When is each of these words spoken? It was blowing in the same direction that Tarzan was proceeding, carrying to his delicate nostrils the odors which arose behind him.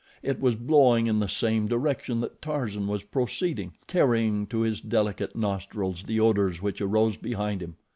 It 0.23 0.39
was 0.41 0.55
blowing 0.55 1.05
in 1.05 1.19
the 1.19 1.27
same 1.27 1.67
direction 1.67 2.21
that 2.21 2.41
Tarzan 2.41 2.87
was 2.87 3.03
proceeding, 3.03 3.73
carrying 3.85 4.47
to 4.47 4.61
his 4.61 4.81
delicate 4.81 5.35
nostrils 5.35 6.01
the 6.01 6.19
odors 6.19 6.59
which 6.59 6.81
arose 6.81 7.17
behind 7.17 7.61
him. 7.61 7.75